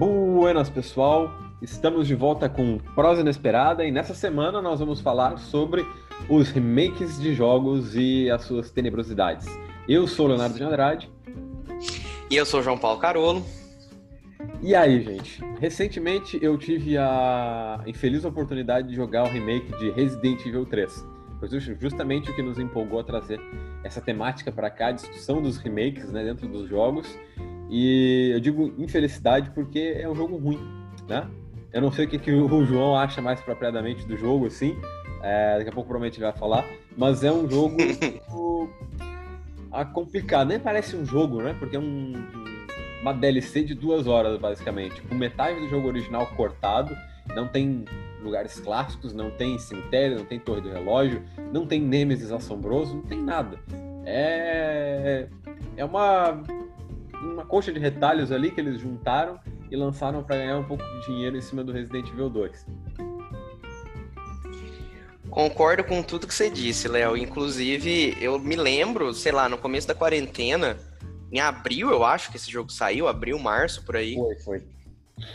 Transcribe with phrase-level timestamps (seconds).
[0.00, 1.30] Buenas, pessoal!
[1.60, 5.84] Estamos de volta com Prosa Inesperada e nessa semana nós vamos falar sobre
[6.26, 9.46] os remakes de jogos e as suas tenebrosidades.
[9.86, 11.10] Eu sou Leonardo de Andrade.
[12.30, 13.44] E eu sou João Paulo Carolo.
[14.62, 15.44] E aí, gente?
[15.60, 21.06] Recentemente eu tive a infeliz oportunidade de jogar o remake de Resident Evil 3.
[21.38, 23.38] Foi justamente o que nos empolgou a trazer
[23.84, 27.06] essa temática para cá, a discussão dos remakes né, dentro dos jogos.
[27.70, 30.58] E eu digo infelicidade porque é um jogo ruim,
[31.08, 31.26] né?
[31.72, 34.76] Eu não sei o que, que o João acha mais propriamente do jogo, assim.
[35.22, 36.66] É, daqui a pouco provavelmente ele vai falar.
[36.96, 37.76] Mas é um jogo
[39.70, 40.48] a complicado.
[40.48, 41.54] Nem parece um jogo, né?
[41.58, 42.12] Porque é um,
[43.00, 45.00] uma DLC de duas horas, basicamente.
[45.02, 46.92] Com metade do jogo original cortado.
[47.36, 47.84] Não tem
[48.20, 53.02] lugares clássicos, não tem cemitério, não tem torre do relógio, não tem Nemesis assombroso, não
[53.02, 53.56] tem nada.
[54.04, 55.28] É,
[55.76, 56.42] é uma
[57.20, 59.38] uma coxa de retalhos ali que eles juntaram
[59.70, 62.66] e lançaram para ganhar um pouco de dinheiro em cima do Resident Evil 2.
[65.30, 67.16] Concordo com tudo que você disse, Léo.
[67.16, 70.76] Inclusive, eu me lembro, sei lá, no começo da quarentena,
[71.30, 74.16] em abril, eu acho que esse jogo saiu, abril, março, por aí.
[74.16, 74.62] Foi, foi.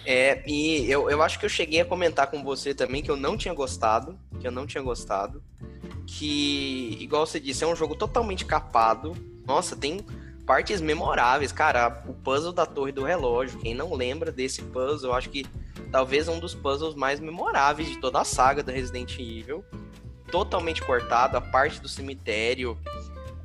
[0.06, 3.16] É, e eu, eu acho que eu cheguei a comentar com você também que eu
[3.16, 5.42] não tinha gostado, que eu não tinha gostado,
[6.06, 9.14] que, igual você disse, é um jogo totalmente capado.
[9.46, 10.06] Nossa, tem
[10.46, 11.52] partes memoráveis.
[11.52, 15.46] Cara, o puzzle da Torre do Relógio, quem não lembra desse puzzle, acho que
[15.92, 19.64] talvez um dos puzzles mais memoráveis de toda a saga do Resident Evil.
[20.32, 22.78] Totalmente cortado, a parte do cemitério,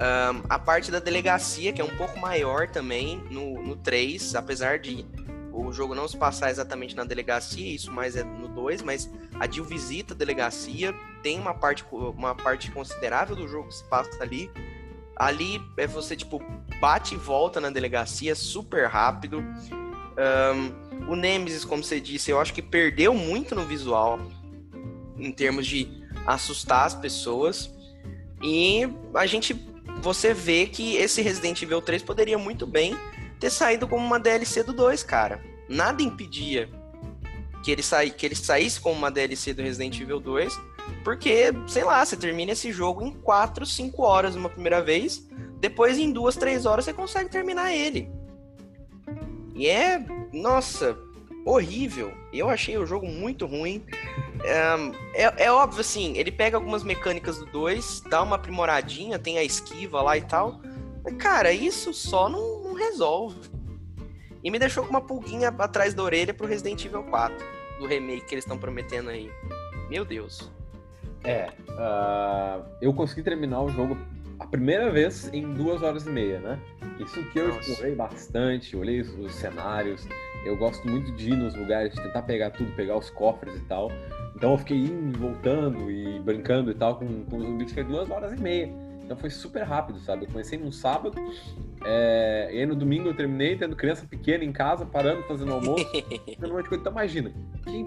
[0.01, 4.79] um, a parte da delegacia, que é um pouco maior também no, no 3, apesar
[4.79, 5.07] de
[5.53, 9.47] o jogo não se passar exatamente na delegacia, isso mais é no 2, mas a
[9.47, 14.23] de visita à delegacia tem uma parte, uma parte considerável do jogo que se passa
[14.23, 14.51] ali.
[15.21, 16.43] Ali é você, tipo,
[16.81, 19.45] bate e volta na delegacia super rápido.
[20.17, 24.19] Um, o Nemesis, como você disse, eu acho que perdeu muito no visual
[25.19, 25.87] em termos de
[26.27, 27.71] assustar as pessoas.
[28.43, 29.55] E a gente,
[30.01, 32.97] você vê que esse Resident Evil 3 poderia muito bem
[33.39, 35.45] ter saído como uma DLC do 2, cara.
[35.69, 36.67] Nada impedia
[37.63, 38.09] que ele, sa...
[38.09, 40.59] que ele saísse como uma DLC do Resident Evil 2
[41.05, 45.27] porque, sei lá, você termina esse jogo em 4, 5 horas uma primeira vez,
[45.59, 48.11] depois em 2, 3 horas você consegue terminar ele.
[49.55, 50.03] E é,
[50.33, 50.97] nossa,
[51.45, 52.13] horrível.
[52.33, 53.85] Eu achei o jogo muito ruim.
[55.15, 59.45] É, é, óbvio, assim, ele pega algumas mecânicas do 2, dá uma aprimoradinha, tem a
[59.45, 60.61] esquiva lá e tal.
[61.05, 63.51] Mas, cara, isso só não, não resolve.
[64.43, 67.37] E me deixou com uma pulguinha atrás da orelha pro Resident Evil 4,
[67.79, 69.31] do remake que eles estão prometendo aí.
[69.91, 70.51] Meu Deus.
[71.25, 73.97] É, uh, eu consegui terminar o jogo
[74.39, 76.59] a primeira vez em duas horas e meia, né?
[76.99, 77.71] Isso que eu Nossa.
[77.71, 80.07] explorei bastante, olhei os, os, cenários,
[80.45, 83.91] eu gosto muito de ir nos lugares, tentar pegar tudo, pegar os cofres e tal.
[84.35, 88.11] Então eu fiquei indo, voltando e brincando e tal com, com os zumbis, foi duas
[88.11, 88.73] horas e meia.
[89.05, 90.25] Então foi super rápido, sabe?
[90.25, 91.21] Eu comecei num sábado,
[91.85, 95.85] é, e aí no domingo eu terminei tendo criança pequena em casa, parando, fazendo almoço,
[96.37, 96.81] fazendo um monte de coisa.
[96.81, 97.33] Então imagina,
[97.65, 97.87] que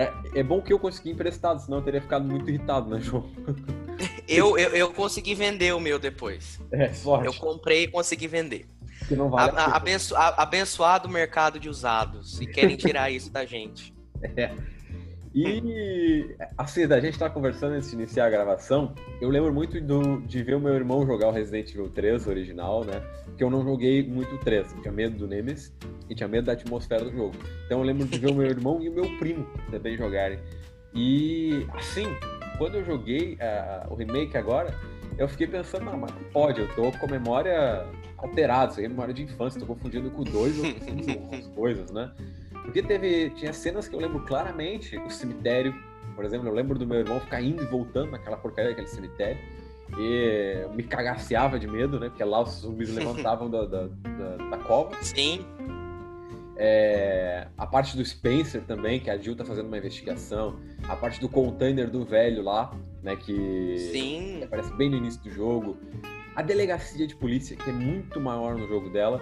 [0.00, 3.30] é, é bom que eu consegui emprestado, senão eu teria ficado muito irritado, né, João?
[4.26, 6.58] eu, eu, eu consegui vender o meu depois.
[6.72, 7.26] É, sorte.
[7.26, 8.66] Eu comprei e consegui vender.
[9.06, 12.40] Que não vale a, a, abenço, a, abençoado mercado de usados.
[12.40, 13.92] E querem tirar isso da gente.
[14.36, 14.54] É.
[15.32, 20.20] E assim, da gente estar conversando antes de iniciar a gravação, eu lembro muito do,
[20.22, 23.00] de ver o meu irmão jogar o Resident Evil 3 original, né?
[23.36, 25.72] Que eu não joguei muito o 3, eu tinha medo do Nemesis
[26.08, 27.36] e tinha medo da atmosfera do jogo.
[27.64, 30.40] Então eu lembro de ver o meu irmão e o meu primo também jogarem.
[30.92, 32.06] E assim,
[32.58, 34.74] quando eu joguei uh, o remake agora,
[35.16, 37.86] eu fiquei pensando, não, mas pode, eu tô com a memória
[38.16, 41.90] alterada, isso aí é memória de infância, tô confundindo com 2 ou com as coisas,
[41.92, 42.10] né?
[42.62, 43.30] Porque teve.
[43.30, 45.74] Tinha cenas que eu lembro claramente, o cemitério,
[46.14, 49.38] por exemplo, eu lembro do meu irmão ficar indo e voltando naquela porcaria daquele cemitério.
[49.98, 52.08] E me cagaceava de medo, né?
[52.08, 54.96] Porque lá os zumbis levantavam da, da, da, da cova.
[55.02, 55.44] Sim.
[56.56, 60.60] É, a parte do Spencer também, que a Jill tá fazendo uma investigação.
[60.86, 62.72] A parte do container do velho lá,
[63.02, 63.16] né?
[63.16, 64.36] Que, Sim.
[64.38, 65.76] que aparece bem no início do jogo.
[66.36, 69.20] A delegacia de polícia, que é muito maior no jogo dela.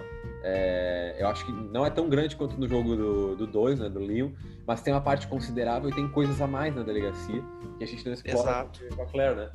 [0.50, 2.96] É, eu acho que não é tão grande quanto no jogo
[3.36, 4.30] do 2, né, do Leon,
[4.66, 7.42] mas tem uma parte considerável e tem coisas a mais na delegacia
[7.76, 9.50] que a gente não explora com a Claire, né?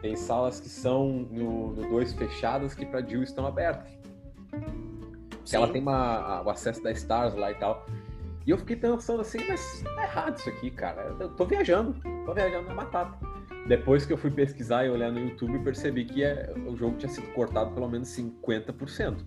[0.00, 3.90] Tem salas que são no 2 fechadas que para Jill estão abertas.
[5.52, 7.84] Ela tem uma, o acesso da Stars lá e tal.
[8.46, 11.14] E eu fiquei pensando assim, mas tá errado isso aqui, cara.
[11.20, 13.18] Eu tô viajando, tô viajando na batata.
[13.66, 17.10] Depois que eu fui pesquisar e olhar no YouTube, percebi que é, o jogo tinha
[17.10, 19.18] sido cortado pelo menos 50%.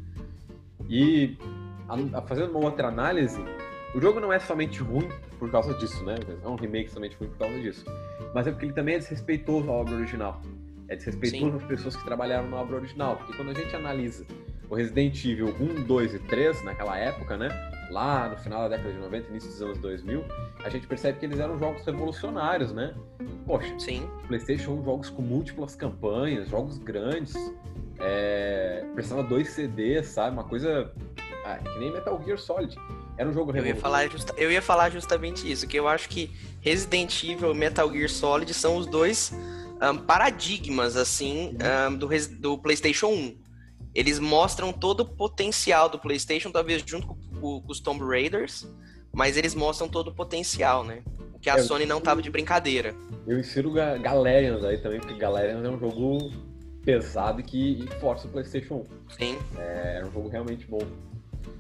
[0.90, 1.38] E
[1.88, 3.42] a, a, fazendo uma outra análise,
[3.94, 6.16] O jogo não é somente ruim por causa disso, né?
[6.44, 7.84] É um remake somente ruim por causa disso.
[8.34, 10.42] Mas é porque ele também é desrespeitoso à obra original.
[10.88, 13.18] É desrespeitoso às pessoas que trabalharam na obra original.
[13.18, 14.26] Porque quando a gente analisa
[14.70, 17.50] o Resident Evil 1, 2 e 3, naquela época, né?
[17.90, 20.24] Lá no final da década de 90, início dos anos 2000,
[20.64, 22.96] a gente percebe que eles eram jogos revolucionários, né?
[23.46, 24.08] Poxa, Sim.
[24.28, 27.34] PlayStation jogos com múltiplas campanhas, jogos grandes,
[28.02, 28.84] é...
[28.94, 30.34] precisava dois CDs, sabe?
[30.34, 30.92] Uma coisa
[31.46, 32.76] ah, que nem Metal Gear Solid.
[33.18, 34.34] Era um jogo eu ia, falar justa...
[34.38, 38.52] eu ia falar justamente isso, que eu acho que Resident Evil e Metal Gear Solid
[38.54, 39.32] são os dois
[39.82, 41.56] um, paradigmas, assim,
[41.90, 42.08] um, do,
[42.40, 43.38] do PlayStation 1.
[43.94, 48.68] Eles mostram todo o potencial do PlayStation, talvez junto com, com, com os Tomb Raiders,
[49.14, 51.04] mas eles mostram todo o potencial, né?
[51.34, 52.96] O que a é, Sony não tava de brincadeira.
[53.28, 56.32] Eu insiro Galerians aí também, porque Galerians é um jogo
[56.84, 58.86] pesado que força o PlayStation 1.
[59.10, 59.38] Sim.
[59.58, 60.82] É, era um jogo realmente bom.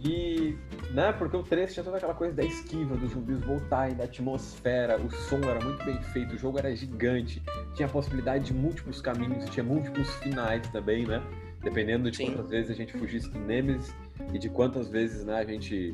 [0.03, 0.57] E,
[0.91, 4.97] né, porque o 3 tinha toda aquela coisa da esquiva, dos zumbis voltarem, da atmosfera,
[4.99, 7.41] o som era muito bem feito, o jogo era gigante,
[7.75, 11.21] tinha a possibilidade de múltiplos caminhos, tinha múltiplos finais também, né?
[11.61, 12.31] Dependendo de Sim.
[12.31, 13.93] quantas vezes a gente fugisse do Nemesis
[14.33, 15.91] e de quantas vezes, né, a gente...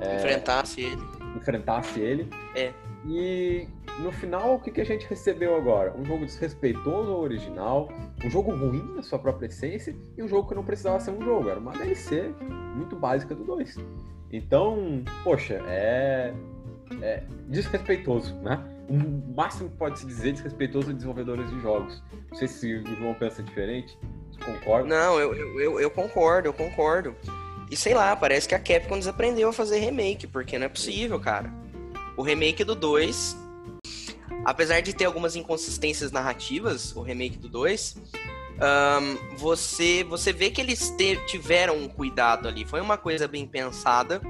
[0.00, 1.02] É, enfrentasse ele.
[1.36, 2.28] Enfrentasse ele.
[2.54, 2.72] É.
[3.06, 3.68] E
[3.98, 5.94] no final, o que, que a gente recebeu agora?
[5.96, 7.88] Um jogo desrespeitoso ao original,
[8.24, 11.22] um jogo ruim na sua própria essência e um jogo que não precisava ser um
[11.22, 12.34] jogo, era uma DLC
[12.74, 13.76] muito básica do 2.
[14.32, 16.34] Então, poxa, é,
[17.00, 18.60] é desrespeitoso, né?
[18.88, 22.02] O máximo que pode se dizer desrespeitoso a desenvolvedores de jogos.
[22.30, 23.96] Não sei se o João pensa diferente,
[24.44, 24.88] concorda?
[24.88, 27.14] Não, eu, eu, eu concordo, eu concordo.
[27.70, 31.18] E sei lá, parece que a Capcom desaprendeu a fazer remake, porque não é possível,
[31.18, 31.50] cara.
[32.16, 33.43] O remake do 2,
[34.44, 37.96] apesar de ter algumas inconsistências narrativas, o remake do 2,
[38.54, 42.64] um, você, você vê que eles te, tiveram um cuidado ali.
[42.64, 44.20] Foi uma coisa bem pensada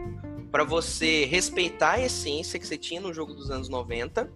[0.51, 4.31] para você respeitar a essência que você tinha no jogo dos anos 90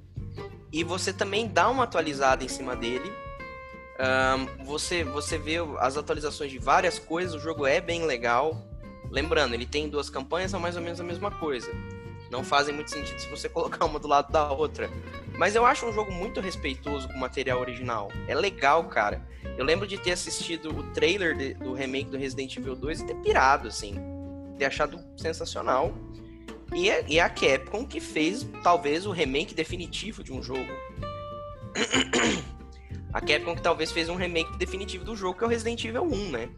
[0.72, 3.10] e você também dá uma atualizada em cima dele.
[3.98, 8.64] Um, você, você vê as atualizações de várias coisas, o jogo é bem legal.
[9.10, 11.70] Lembrando, ele tem duas campanhas, são mais ou menos a mesma coisa
[12.30, 14.90] não fazem muito sentido se você colocar uma do lado da outra.
[15.38, 18.10] Mas eu acho um jogo muito respeitoso com o material original.
[18.26, 19.24] É legal, cara.
[19.56, 23.06] Eu lembro de ter assistido o trailer de, do remake do Resident Evil 2 e
[23.06, 23.94] ter pirado, assim.
[24.58, 25.94] Ter achado sensacional.
[26.74, 30.68] E é, e é a Capcom que fez, talvez, o remake definitivo de um jogo.
[33.14, 36.02] a Capcom que talvez fez um remake definitivo do jogo, que é o Resident Evil
[36.02, 36.48] 1, né?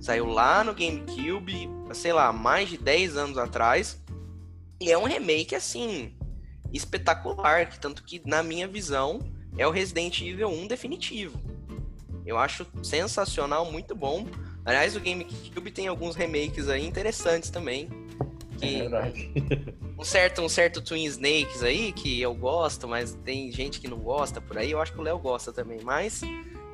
[0.00, 4.00] Saiu lá no GameCube, sei lá, mais de 10 anos atrás.
[4.80, 6.14] E é um remake, assim,
[6.72, 9.20] espetacular, tanto que, na minha visão,
[9.56, 11.40] é o Resident Evil 1 definitivo.
[12.24, 14.26] Eu acho sensacional, muito bom.
[14.64, 17.88] Aliás, o GameCube tem alguns remakes aí interessantes também.
[18.58, 19.30] Que é verdade.
[19.98, 23.98] um certo, um certo Twin Snakes aí, que eu gosto, mas tem gente que não
[23.98, 24.70] gosta por aí.
[24.70, 25.80] Eu acho que o Léo gosta também.
[25.82, 26.22] Mas,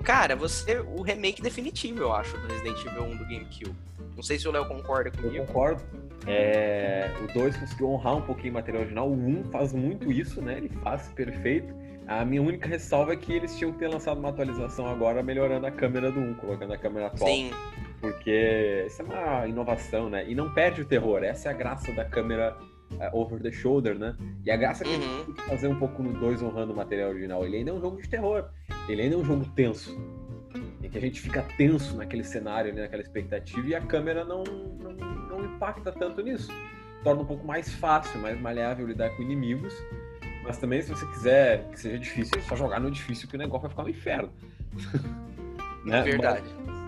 [0.04, 0.80] cara, você.
[0.80, 3.76] O remake definitivo, eu acho, do Resident Evil 1 do GameCube.
[4.14, 5.36] Não sei se o Léo concorda comigo.
[5.36, 5.82] Eu concordo.
[6.26, 9.08] É, o 2 conseguiu honrar um pouquinho o material original.
[9.08, 10.58] O 1 um faz muito isso, né?
[10.58, 11.74] Ele faz perfeito.
[12.06, 15.66] A minha única ressalva é que eles tinham que ter lançado uma atualização agora melhorando
[15.66, 17.28] a câmera do 1, colocando a câmera atual.
[17.28, 17.50] Sim.
[18.00, 20.24] Porque isso é uma inovação, né?
[20.28, 21.22] E não perde o terror.
[21.22, 22.56] Essa é a graça da câmera
[22.92, 24.16] uh, over the shoulder, né?
[24.44, 24.98] E a graça é que uhum.
[24.98, 27.44] a gente tem que fazer um pouco no 2 honrando o material original.
[27.44, 28.44] Ele ainda é um jogo de terror.
[28.88, 29.94] Ele ainda é um jogo tenso
[30.88, 34.42] em que a gente fica tenso naquele cenário, né, naquela expectativa, e a câmera não,
[34.42, 36.50] não, não impacta tanto nisso.
[37.04, 39.74] Torna um pouco mais fácil, mais maleável lidar com inimigos.
[40.42, 43.38] Mas também, se você quiser que seja difícil, é só jogar no difícil que o
[43.38, 44.32] negócio vai ficar um inferno.
[45.84, 46.02] né?
[46.02, 46.48] Verdade.
[46.66, 46.78] Mas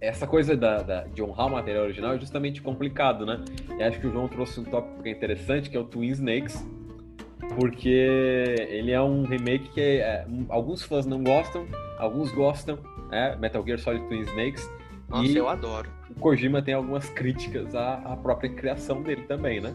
[0.00, 3.42] essa coisa da, da, de honrar o material original é justamente complicado, né?
[3.76, 6.08] E acho que o João trouxe um tópico que é interessante, que é o Twin
[6.08, 6.64] Snakes,
[7.58, 7.88] porque
[8.68, 11.66] ele é um remake que é, alguns fãs não gostam,
[11.98, 12.78] alguns gostam,
[13.10, 14.68] é, Metal Gear Solid Twin Snakes.
[15.08, 15.88] Nossa, e eu adoro.
[16.10, 19.74] O Kojima tem algumas críticas à, à própria criação dele também, né?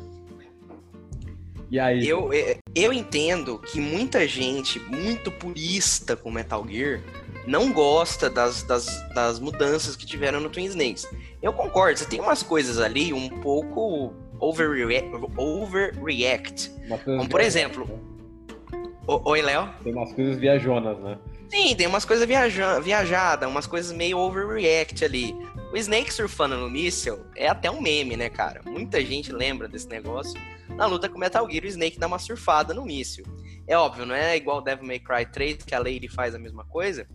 [1.71, 2.07] E aí?
[2.07, 7.01] Eu, é, eu entendo que muita gente, muito purista com Metal Gear,
[7.47, 11.07] não gosta das, das, das mudanças que tiveram no Twin Snakes.
[11.41, 15.09] Eu concordo, você tem umas coisas ali um pouco overreact.
[15.35, 16.71] overreact.
[17.03, 17.87] Como, por exemplo.
[19.07, 19.67] O, oi, Léo?
[19.83, 21.17] Tem umas coisas viajonas, né?
[21.53, 25.35] Sim, tem umas coisas viaja viajadas, umas coisas meio overreact ali.
[25.71, 28.63] O Snake surfando no míssil é até um meme, né, cara?
[28.65, 30.33] Muita gente lembra desse negócio.
[30.69, 33.23] Na luta com Metal Gear, o Snake dá uma surfada no míssil.
[33.67, 36.65] É óbvio, não é igual Devil May Cry 3, que a Lady faz a mesma
[36.65, 37.07] coisa.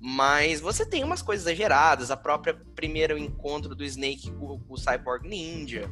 [0.00, 2.10] Mas você tem umas coisas exageradas.
[2.10, 5.88] A própria primeiro encontro do Snake com, o Cyborg Ninja.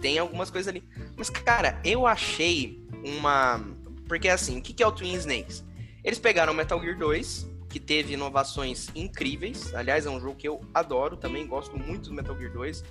[0.00, 0.82] tem algumas coisas ali.
[1.16, 3.64] Mas, cara, eu achei uma.
[4.08, 5.67] Porque assim, o que é o Twin Snakes?
[6.08, 9.74] Eles pegaram Metal Gear 2, que teve inovações incríveis.
[9.74, 12.82] Aliás, é um jogo que eu adoro também, gosto muito do Metal Gear 2.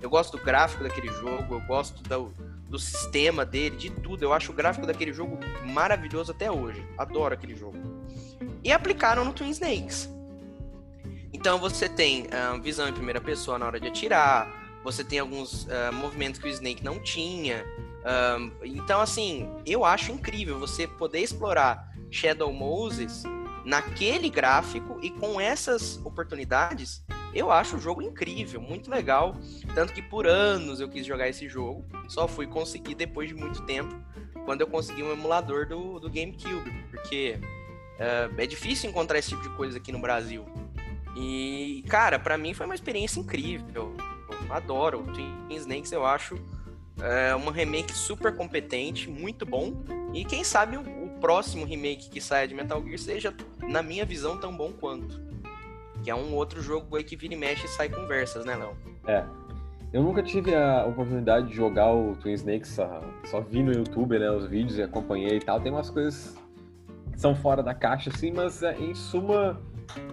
[0.00, 2.32] Eu gosto do gráfico daquele jogo, eu gosto do,
[2.70, 4.22] do sistema dele, de tudo.
[4.22, 6.82] Eu acho o gráfico daquele jogo maravilhoso até hoje.
[6.96, 7.76] Adoro aquele jogo.
[8.64, 10.08] E aplicaram no Twin Snakes.
[11.30, 14.48] Então você tem uh, visão em primeira pessoa na hora de atirar,
[14.82, 17.66] você tem alguns uh, movimentos que o Snake não tinha.
[18.00, 23.24] Uh, então, assim, eu acho incrível você poder explorar Shadow Moses
[23.64, 27.04] naquele gráfico e com essas oportunidades,
[27.34, 29.36] eu acho o jogo incrível, muito legal.
[29.74, 33.62] Tanto que por anos eu quis jogar esse jogo, só fui conseguir depois de muito
[33.64, 33.94] tempo,
[34.44, 39.42] quando eu consegui um emulador do, do GameCube, porque uh, é difícil encontrar esse tipo
[39.42, 40.44] de coisa aqui no Brasil.
[41.16, 43.94] E, cara, para mim foi uma experiência incrível
[44.52, 45.00] adoro.
[45.00, 46.36] O Twin Snakes eu acho
[47.00, 49.72] é, uma remake super competente, muito bom.
[50.12, 50.76] E quem sabe
[51.22, 55.20] próximo remake que saia de Metal Gear seja, na minha visão, tão bom quanto.
[56.02, 58.76] Que é um outro jogo aí que vira e mexe e sai conversas, né, Léo?
[59.06, 59.24] É.
[59.92, 64.18] Eu nunca tive a oportunidade de jogar o Twin Snakes, só, só vi no YouTube,
[64.18, 65.60] né, os vídeos e acompanhei e tal.
[65.60, 66.36] Tem umas coisas
[67.12, 69.60] que são fora da caixa, assim, mas é, em suma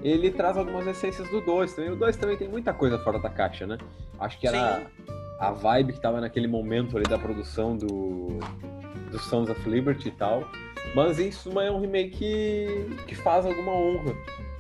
[0.04, 1.92] ele traz algumas essências do 2 também.
[1.92, 3.78] O 2 também tem muita coisa fora da caixa, né?
[4.20, 4.86] Acho que era Sim.
[5.40, 8.40] a vibe que tava naquele momento ali da produção do,
[9.10, 10.48] do Sons of Liberty e tal.
[10.96, 14.16] Mas em suma é um remake que, que faz alguma honra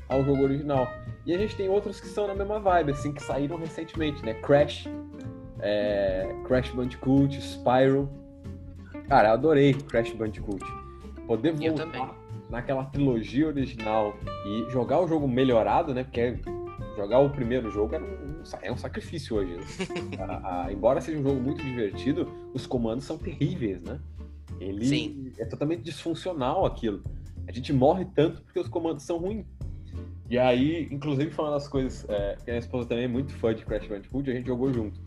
[0.07, 0.87] ao jogo original.
[1.25, 4.33] E a gente tem outros que são na mesma vibe, assim, que saíram recentemente, né?
[4.35, 4.87] Crash,
[5.59, 8.09] é, Crash Bandicoot, Spyro.
[9.07, 10.63] Cara, eu adorei Crash Bandicoot.
[11.27, 12.15] Poder voltar
[12.49, 16.03] naquela trilogia original e jogar o jogo melhorado, né?
[16.03, 16.39] Porque
[16.97, 19.55] jogar o primeiro jogo é um, é um sacrifício hoje.
[19.55, 19.63] Né?
[20.19, 23.99] a, a, embora seja um jogo muito divertido, os comandos são terríveis, né?
[24.59, 25.31] Ele Sim.
[25.37, 27.03] é totalmente disfuncional aquilo.
[27.47, 29.45] A gente morre tanto porque os comandos são ruins.
[30.29, 33.33] E aí, inclusive, foi uma das coisas é, que a minha esposa também é muito
[33.33, 34.99] fã de Crash Bandicoot, a gente jogou junto.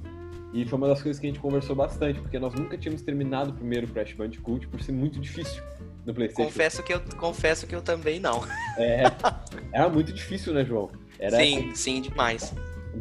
[0.52, 3.50] E foi uma das coisas que a gente conversou bastante, porque nós nunca tínhamos terminado
[3.50, 5.62] o primeiro Crash Bandicoot por ser muito difícil
[6.04, 6.50] no PlayStation.
[6.50, 8.42] Confesso que eu, confesso que eu também não.
[8.76, 9.04] É,
[9.73, 10.90] era muito difícil, né, João?
[11.18, 12.52] Era, sim, sim, demais.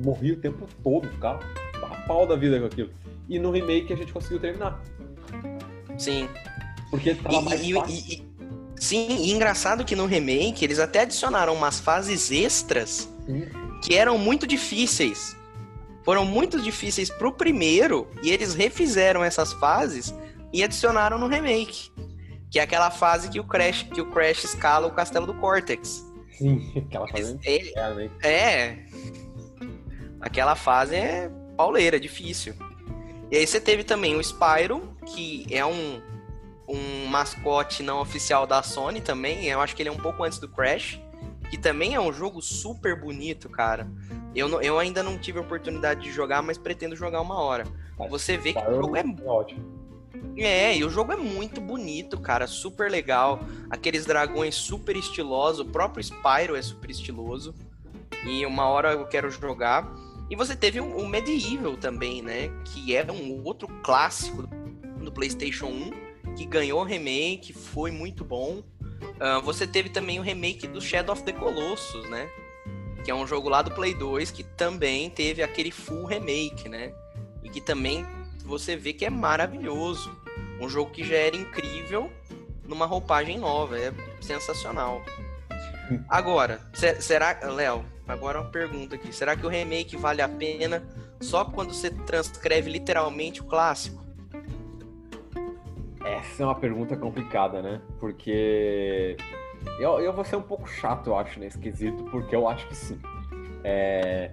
[0.04, 1.40] Morria o tempo todo, cara.
[1.84, 2.92] A pau da vida com aquilo.
[3.28, 4.80] E no remake a gente conseguiu terminar.
[5.98, 6.30] Sim.
[6.90, 8.32] Porque tava e, mais e, e, e,
[8.82, 13.48] Sim, e engraçado que no remake eles até adicionaram umas fases extras sim.
[13.84, 15.38] que eram muito difíceis.
[16.04, 20.12] Foram muito difíceis pro primeiro e eles refizeram essas fases
[20.52, 21.92] e adicionaram no remake.
[22.50, 26.04] Que é aquela fase que o Crash, que o Crash escala o castelo do Cortex.
[26.32, 27.72] Sim, aquela fase ele,
[28.24, 28.86] é, é.
[30.20, 32.56] Aquela fase é pauleira, difícil.
[33.32, 36.02] E aí você teve também o Spyro, que é um,
[36.68, 39.48] um mascote não oficial da Sony também.
[39.48, 41.00] Eu acho que ele é um pouco antes do Crash.
[41.50, 43.90] Que também é um jogo super bonito, cara.
[44.36, 47.66] Eu, eu ainda não tive a oportunidade de jogar, mas pretendo jogar uma hora.
[48.10, 49.82] Você vê que o jogo é, é ótimo.
[50.38, 53.42] É, e o jogo é muito bonito, cara, super legal.
[53.70, 57.54] Aqueles dragões super estilosos, o próprio Spyro é super estiloso.
[58.26, 59.92] E uma hora eu quero jogar.
[60.32, 62.50] E você teve o um, um Medieval também, né?
[62.64, 64.48] Que é um outro clássico
[65.04, 68.64] do PlayStation 1, que ganhou remake, foi muito bom.
[69.02, 72.30] Uh, você teve também o remake do Shadow of the Colossus, né?
[73.04, 76.94] Que é um jogo lá do Play 2 que também teve aquele full remake, né?
[77.44, 78.08] E que também
[78.46, 80.18] você vê que é maravilhoso.
[80.62, 82.10] Um jogo que já era incrível
[82.66, 85.04] numa roupagem nova, é sensacional.
[86.08, 86.62] Agora,
[87.02, 89.14] será, Léo, agora uma pergunta aqui.
[89.14, 90.84] Será que o remake vale a pena
[91.20, 94.04] só quando você transcreve literalmente o clássico?
[96.04, 97.82] Essa é uma pergunta complicada, né?
[98.00, 99.16] Porque
[99.80, 102.76] eu, eu vou ser um pouco chato, eu acho, nesse quesito, porque eu acho que
[102.76, 103.00] sim.
[103.64, 104.32] É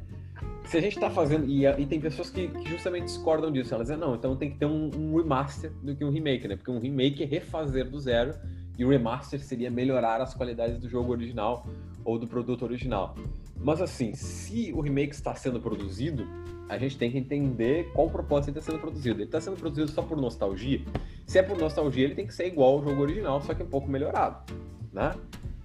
[0.68, 1.46] se a gente está fazendo.
[1.46, 3.74] E, e, tem pessoas que, que, justamente discordam disso.
[3.74, 6.56] Elas dizem, não, então tem que ter um, um, remaster do que um remake, né?
[6.56, 8.34] Porque um remake é refazer do zero
[8.78, 11.66] e o remaster seria melhorar as qualidades do jogo original
[12.04, 13.14] ou do produto original.
[13.60, 16.26] Mas assim, se o remake está sendo produzido,
[16.68, 19.16] a gente tem que entender qual propósito ele está sendo produzido.
[19.16, 20.80] Ele está sendo produzido só por nostalgia?
[21.26, 23.68] Se é por nostalgia, ele tem que ser igual ao jogo original, só que um
[23.68, 24.52] pouco melhorado,
[24.92, 25.14] né?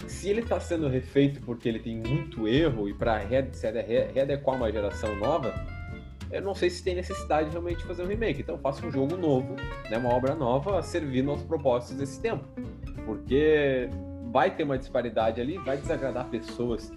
[0.08, 5.16] se ele está sendo refeito porque ele tem muito erro e para readequar uma geração
[5.16, 5.54] nova,
[6.32, 8.42] eu não sei se tem necessidade realmente de fazer um remake.
[8.42, 9.56] Então faça um jogo novo,
[9.90, 12.44] né, uma obra nova, servindo aos propósitos desse tempo.
[13.06, 13.90] Porque
[14.32, 16.92] vai ter uma disparidade ali, vai desagradar pessoas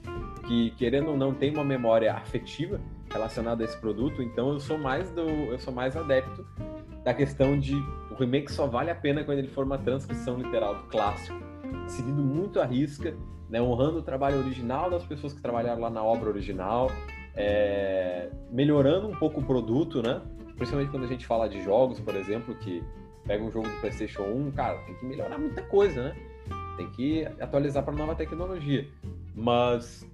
[0.47, 2.81] que, querendo ou não, têm uma memória afetiva
[3.13, 4.23] relacionada a esse produto.
[4.23, 6.47] Então eu sou mais do, eu sou mais adepto
[7.05, 7.75] da questão de
[8.11, 11.39] o remake só vale a pena quando ele for uma transcrição literal do clássico,
[11.87, 13.15] seguindo muito a risca,
[13.49, 16.91] né, honrando o trabalho original das pessoas que trabalharam lá na obra original,
[17.35, 20.23] é, melhorando um pouco o produto, né?
[20.57, 22.83] Principalmente quando a gente fala de jogos, por exemplo, que
[23.25, 26.17] pega um jogo do PlayStation 1, cara, tem que melhorar muita coisa, né?
[26.79, 28.89] Tem que atualizar para nova tecnologia.
[29.35, 30.07] Mas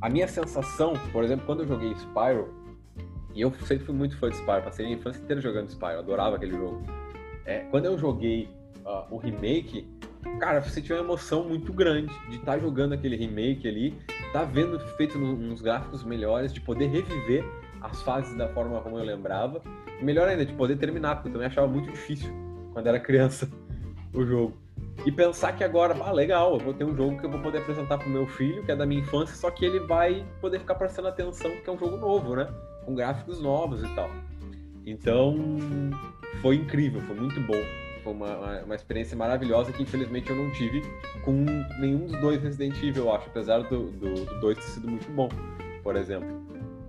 [0.00, 2.54] a minha sensação, por exemplo, quando eu joguei Spyro,
[3.34, 6.36] e eu sempre fui muito fã de Spyro, passei a infância inteira jogando Spyro, adorava
[6.36, 6.82] aquele jogo.
[7.44, 8.48] É, quando eu joguei
[8.84, 9.86] uh, o remake,
[10.38, 13.94] cara, você tinha uma emoção muito grande de estar tá jogando aquele remake ali,
[14.32, 17.44] tá vendo feito nos gráficos melhores, de poder reviver
[17.80, 19.62] as fases da forma como eu lembrava.
[20.00, 22.30] E melhor ainda, de poder terminar, porque eu também achava muito difícil
[22.72, 23.48] quando era criança
[24.12, 24.56] o jogo.
[25.04, 27.58] E pensar que agora, ah, legal, eu vou ter um jogo que eu vou poder
[27.58, 30.74] apresentar pro meu filho, que é da minha infância, só que ele vai poder ficar
[30.74, 32.46] prestando atenção, porque é um jogo novo, né?
[32.84, 34.10] Com gráficos novos e tal.
[34.86, 35.36] Então,
[36.42, 37.62] foi incrível, foi muito bom.
[38.02, 40.82] Foi uma, uma experiência maravilhosa que infelizmente eu não tive
[41.24, 41.44] com
[41.78, 45.10] nenhum dos dois Resident Evil, eu acho, apesar do 2 do, do ter sido muito
[45.12, 45.28] bom,
[45.82, 46.28] por exemplo.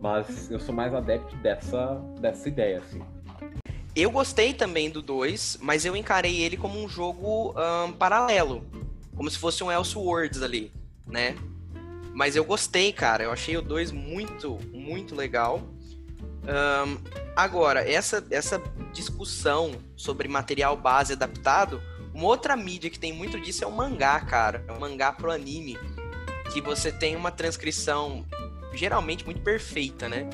[0.01, 3.01] Mas eu sou mais adepto dessa, dessa ideia, assim.
[3.95, 7.53] Eu gostei também do 2, mas eu encarei ele como um jogo
[7.85, 8.63] um, paralelo.
[9.15, 10.71] Como se fosse um Elseworlds ali,
[11.05, 11.35] né?
[12.13, 13.23] Mas eu gostei, cara.
[13.23, 15.61] Eu achei o 2 muito, muito legal.
[16.43, 16.97] Um,
[17.35, 18.61] agora, essa, essa
[18.93, 21.81] discussão sobre material base adaptado,
[22.13, 24.63] uma outra mídia que tem muito disso é o mangá, cara.
[24.67, 25.77] É o mangá pro anime.
[26.53, 28.25] Que você tem uma transcrição
[28.73, 30.29] geralmente muito perfeita, né?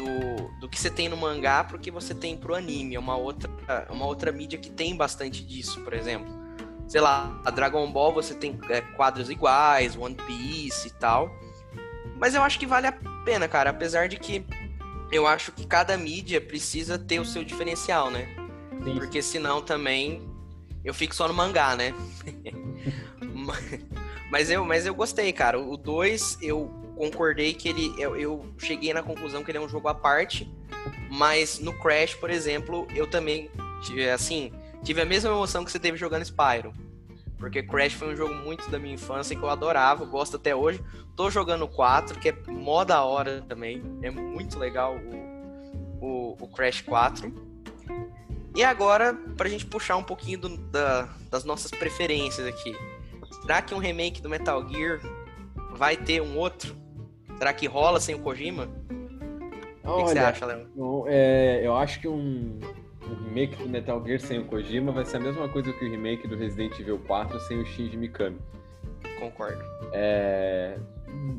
[0.00, 2.94] Do, do que você tem no mangá pro que você tem pro anime.
[2.94, 3.50] É uma outra,
[3.90, 6.40] uma outra mídia que tem bastante disso, por exemplo.
[6.88, 11.30] Sei lá, a Dragon Ball você tem é, quadros iguais, One Piece e tal.
[12.18, 12.92] Mas eu acho que vale a
[13.24, 13.70] pena, cara.
[13.70, 14.44] Apesar de que
[15.12, 18.28] eu acho que cada mídia precisa ter o seu diferencial, né?
[18.82, 18.94] Sim.
[18.94, 20.26] Porque senão também
[20.82, 21.94] eu fico só no mangá, né?
[24.30, 25.60] mas, eu, mas eu gostei, cara.
[25.60, 27.94] O 2 eu concordei que ele.
[27.96, 30.50] Eu, eu, cheguei na conclusão que ele é um jogo à parte.
[31.10, 33.50] Mas no Crash, por exemplo, eu também
[33.82, 34.52] tive assim.
[34.84, 36.72] Tive a mesma emoção que você teve jogando Spyro.
[37.38, 40.82] Porque Crash foi um jogo muito da minha infância que eu adorava, gosto até hoje.
[41.16, 43.82] Tô jogando 4, que é mó da hora também.
[44.02, 47.32] É muito legal o, o, o Crash 4.
[48.54, 52.76] E agora, pra gente puxar um pouquinho do, da, das nossas preferências aqui.
[53.40, 55.00] Será que um remake do Metal Gear
[55.72, 56.76] vai ter um outro?
[57.40, 58.68] Será que rola sem o Kojima?
[59.82, 61.06] O que, que, você acha, Léo?
[61.06, 62.60] É, eu acho que um,
[63.02, 65.90] um, remake do Metal Gear sem o Kojima vai ser a mesma coisa que o
[65.90, 68.36] remake do Resident Evil 4 sem o Shinji Mikami.
[69.18, 69.58] Concordo.
[69.94, 70.76] É,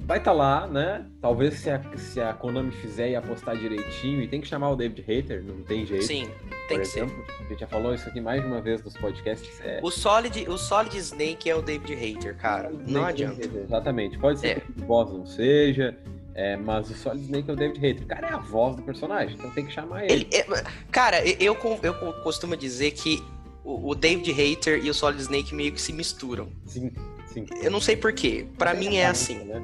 [0.05, 1.05] vai estar tá lá, né?
[1.21, 4.75] Talvez se a, se a Konami fizer e apostar direitinho, e tem que chamar o
[4.75, 6.03] David Hater, não tem jeito.
[6.03, 6.29] Sim,
[6.67, 7.25] tem que exemplo.
[7.25, 7.43] ser.
[7.45, 9.62] A gente já falou isso aqui mais de uma vez nos podcasts.
[9.63, 9.79] É...
[9.81, 12.69] O, Solid, o Solid Snake é o David Hater, cara.
[12.69, 13.41] Não adianta.
[13.41, 14.17] Hater, exatamente.
[14.17, 14.55] Pode ser é.
[14.55, 15.97] que o boss não seja.
[16.34, 18.03] É, mas o Solid Snake é o David Hater.
[18.03, 20.27] O cara é a voz do personagem, então tem que chamar ele.
[20.31, 20.45] ele é,
[20.89, 23.21] cara, eu, eu costumo dizer que
[23.63, 26.49] o, o David Hater e o Solid Snake meio que se misturam.
[26.65, 26.91] Sim.
[27.34, 27.46] Sim.
[27.62, 28.48] Eu não sei porquê.
[28.58, 29.39] Para mim é assim.
[29.39, 29.62] Né?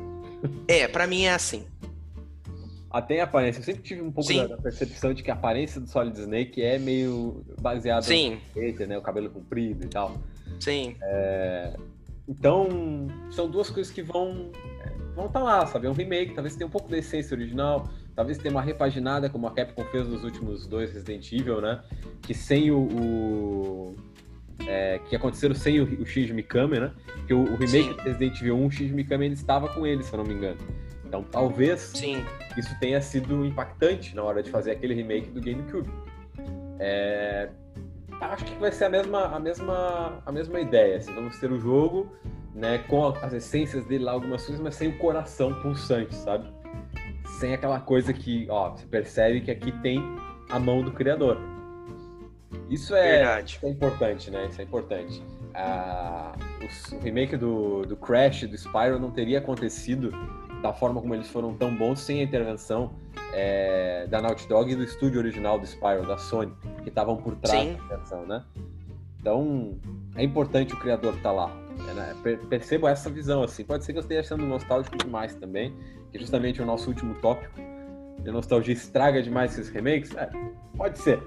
[0.67, 1.65] É, para mim é assim.
[2.89, 3.60] Até a aparência.
[3.60, 6.80] Eu sempre tive um pouco da, percepção de que a aparência do Solid Snake é
[6.80, 8.39] meio baseada Sim.
[8.56, 8.97] no né?
[8.97, 10.17] O cabelo comprido e tal.
[10.60, 10.95] Sim.
[11.01, 11.75] É...
[12.27, 14.51] Então, são duas coisas que vão
[14.84, 15.88] é, vão estar tá lá, sabe?
[15.88, 19.47] É um remake, talvez tenha um pouco da essência original, talvez tenha uma repaginada, como
[19.47, 21.82] a Capcom fez nos últimos dois Resident Evil, né?
[22.21, 23.95] Que sem o, o
[24.65, 26.91] é, que aconteceram sem o, o Shinji Mikami, né?
[27.05, 30.03] Porque o, o remake do Resident Evil 1, o Shinji Mikami ele estava com ele,
[30.03, 30.57] se eu não me engano.
[31.05, 32.23] Então talvez Sim.
[32.57, 35.89] isso tenha sido impactante na hora de fazer aquele remake do GameCube.
[36.79, 37.49] É...
[38.19, 40.97] Acho que vai ser a mesma, a mesma, a mesma ideia.
[40.97, 42.11] Assim, vamos ter o jogo
[42.57, 46.47] né, com as essências dele lá, algumas coisas, mas sem o coração pulsante, sabe?
[47.39, 50.01] Sem aquela coisa que, ó, você percebe que aqui tem
[50.49, 51.37] a mão do criador.
[52.69, 54.47] Isso é, isso é importante, né?
[54.47, 55.23] Isso é importante.
[55.53, 60.12] Ah, o, remake do, do Crash, do Spyro, não teria acontecido
[60.62, 62.91] da forma como eles foram tão bons sem a intervenção
[63.34, 66.51] é, da Naughty Dog e do estúdio original do Spyro, da Sony,
[66.84, 67.77] que estavam por trás Sim.
[67.77, 68.43] da versão, né?
[69.19, 69.77] Então,
[70.15, 71.47] é importante o criador estar tá lá.
[71.95, 72.15] Né?
[72.49, 73.63] Percebo essa visão, assim.
[73.63, 75.73] Pode ser que eu esteja sendo nostálgico demais também,
[76.12, 77.60] que justamente é o nosso último tópico.
[78.25, 80.15] A nostalgia estraga demais esses remakes?
[80.15, 80.30] É,
[80.75, 81.21] pode ser.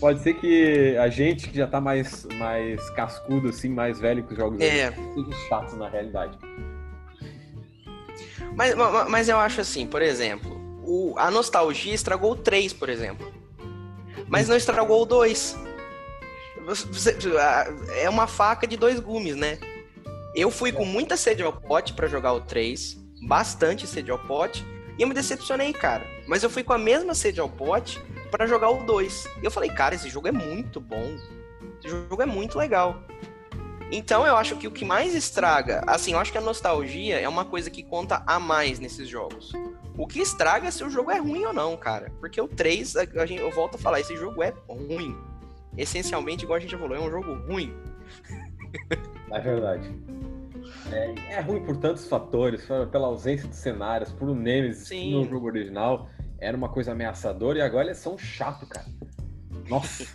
[0.00, 4.32] Pode ser que a gente que já tá mais, mais cascudo, assim, mais velho que
[4.32, 4.90] os jogos, é.
[4.92, 6.38] seja chato na realidade.
[8.56, 8.74] Mas,
[9.08, 13.30] mas eu acho assim, por exemplo, o, a nostalgia estragou o 3, por exemplo.
[14.26, 15.56] mas não estragou o 2.
[17.96, 19.58] É uma faca de dois gumes, né?
[20.34, 24.64] Eu fui com muita sede ao pote para jogar o 3, bastante sede ao pote,
[24.98, 26.06] e eu me decepcionei, cara.
[26.26, 29.28] Mas eu fui com a mesma sede ao pote para jogar o 2.
[29.42, 31.16] E eu falei, cara, esse jogo é muito bom.
[31.78, 33.02] Esse jogo é muito legal.
[33.92, 37.28] Então eu acho que o que mais estraga, assim, eu acho que a nostalgia é
[37.28, 39.52] uma coisa que conta a mais nesses jogos.
[39.98, 42.12] O que estraga é se o jogo é ruim ou não, cara.
[42.20, 45.16] Porque o 3, a, gente, eu volto a falar, esse jogo é ruim.
[45.76, 47.74] Essencialmente, igual a gente falou, é um jogo ruim.
[49.32, 49.92] É verdade.
[50.92, 55.46] É, é ruim por tantos fatores, pela ausência de cenários, por um Nemesis no jogo
[55.46, 56.08] original.
[56.40, 58.86] Era uma coisa ameaçadora e agora eles são chato, cara.
[59.68, 60.06] Nossa.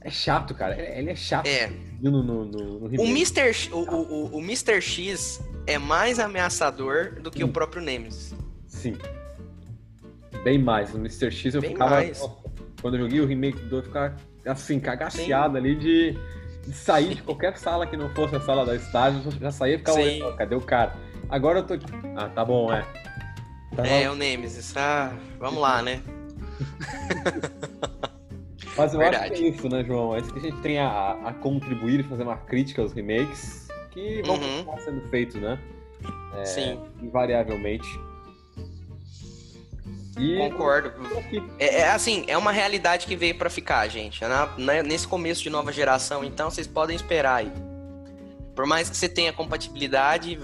[0.00, 0.80] É chato, cara.
[0.80, 1.46] Ele é chato.
[1.46, 1.70] É.
[2.00, 3.52] No, no, no, no o, Mr.
[3.52, 4.80] X, o, o, o Mr.
[4.80, 7.44] X é mais ameaçador do que Sim.
[7.44, 8.34] o próprio Nemesis.
[8.66, 8.96] Sim.
[10.42, 10.92] Bem mais.
[10.92, 11.30] No Mr.
[11.30, 11.96] X eu Bem ficava.
[11.96, 12.22] Mais.
[12.82, 16.18] Quando eu joguei o remake do eu ficava assim, cagaceado ali de,
[16.66, 19.22] de, sair de qualquer sala que não fosse a sala da estágio.
[19.40, 20.94] Já saía e ficava olhando, cadê o cara?
[21.30, 21.74] Agora eu tô.
[22.14, 22.86] Ah, tá bom, é.
[23.76, 24.76] Tá é, o Nemesis.
[24.76, 26.00] Ah, vamos lá, né?
[28.76, 29.24] Mas eu Verdade.
[29.24, 30.14] acho que é isso, né, João?
[30.14, 33.68] É isso que a gente tem a, a contribuir e fazer uma crítica aos remakes
[33.90, 34.40] que vão uhum.
[34.40, 35.58] continuar sendo feitos, né?
[36.36, 36.80] É, Sim.
[37.00, 37.86] Invariavelmente.
[40.18, 40.36] E...
[40.38, 40.92] Concordo.
[41.58, 44.22] É, é, assim, é uma realidade que veio para ficar, gente.
[44.24, 47.52] É na, na, nesse começo de nova geração, então vocês podem esperar aí.
[48.54, 50.38] Por mais que você tenha compatibilidade,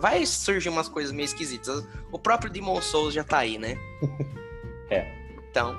[0.00, 1.86] vai surgir umas coisas meio esquisitas.
[2.10, 3.76] O próprio Demon Souls já tá aí, né?
[4.90, 5.20] é.
[5.50, 5.76] Então,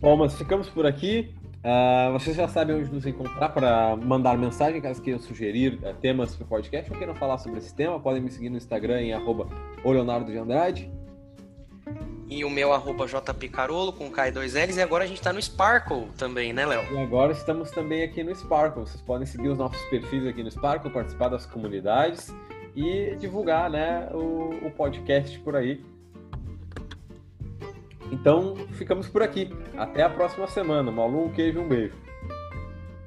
[0.00, 1.32] Bom, mas ficamos por aqui.
[1.64, 6.36] Uh, vocês já sabem onde nos encontrar para mandar mensagem, caso queiram sugerir uh, temas
[6.36, 7.98] para o podcast ou queiram falar sobre esse tema.
[7.98, 9.48] Podem me seguir no Instagram em arroba
[9.82, 10.92] Leonardo de Andrade.
[12.34, 14.76] E o meu arroba jpcarolo com K2Ls.
[14.76, 16.82] E agora a gente está no Sparkle também, né, Léo?
[16.92, 18.82] E agora estamos também aqui no Sparkle.
[18.82, 22.34] Vocês podem seguir os nossos perfis aqui no Sparkle, participar das comunidades
[22.74, 25.80] e divulgar né, o, o podcast por aí.
[28.10, 29.48] Então, ficamos por aqui.
[29.76, 30.90] Até a próxima semana.
[30.90, 32.03] Malu, um queijo um beijo.